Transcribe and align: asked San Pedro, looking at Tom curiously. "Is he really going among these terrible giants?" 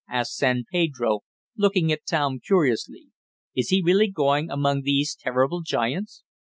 asked 0.09 0.35
San 0.35 0.63
Pedro, 0.71 1.19
looking 1.55 1.91
at 1.91 2.07
Tom 2.09 2.39
curiously. 2.39 3.09
"Is 3.55 3.69
he 3.69 3.83
really 3.83 4.09
going 4.09 4.49
among 4.49 4.81
these 4.81 5.13
terrible 5.15 5.61
giants?" 5.61 6.23